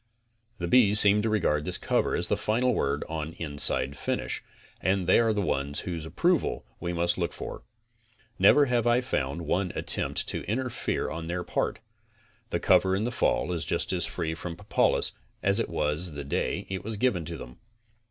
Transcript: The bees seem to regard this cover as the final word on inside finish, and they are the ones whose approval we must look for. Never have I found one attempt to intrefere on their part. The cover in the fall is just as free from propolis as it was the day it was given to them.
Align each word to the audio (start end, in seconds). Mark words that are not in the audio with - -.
The 0.57 0.67
bees 0.67 0.99
seem 0.99 1.21
to 1.21 1.29
regard 1.29 1.63
this 1.63 1.77
cover 1.77 2.15
as 2.15 2.25
the 2.25 2.35
final 2.35 2.73
word 2.73 3.03
on 3.07 3.33
inside 3.33 3.95
finish, 3.95 4.43
and 4.81 5.05
they 5.05 5.19
are 5.19 5.31
the 5.31 5.43
ones 5.43 5.81
whose 5.81 6.07
approval 6.07 6.65
we 6.79 6.91
must 6.91 7.19
look 7.19 7.31
for. 7.33 7.61
Never 8.39 8.65
have 8.65 8.87
I 8.87 9.01
found 9.01 9.43
one 9.45 9.71
attempt 9.75 10.27
to 10.29 10.41
intrefere 10.45 11.11
on 11.13 11.27
their 11.27 11.43
part. 11.43 11.81
The 12.49 12.59
cover 12.59 12.95
in 12.95 13.03
the 13.03 13.11
fall 13.11 13.51
is 13.51 13.63
just 13.63 13.93
as 13.93 14.07
free 14.07 14.33
from 14.33 14.55
propolis 14.55 15.11
as 15.43 15.59
it 15.59 15.69
was 15.69 16.13
the 16.13 16.23
day 16.23 16.65
it 16.67 16.83
was 16.83 16.97
given 16.97 17.23
to 17.25 17.37
them. 17.37 17.59